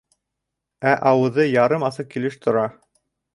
Ә 0.91 0.93
ауыҙы 1.09 1.45
ярым 1.49 1.85
асыҡ 1.91 2.09
килеш 2.15 2.39
тора. 2.47 2.65